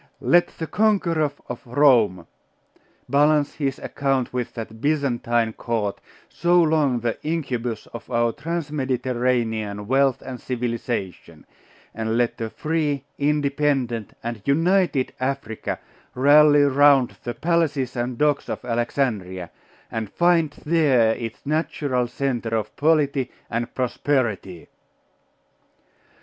[0.23, 2.25] Let the conqueror of Rome
[3.07, 9.85] balance his account with that Byzantine court, so long the incubus of our Trans Mediterranean
[9.87, 11.45] wealth and civilisation;
[11.93, 15.77] and let a free, independent, and united Africa
[16.15, 19.51] rally round the palaces and docks of Alexandria,
[19.91, 24.67] and find there its natural centre of polity and of prosperity.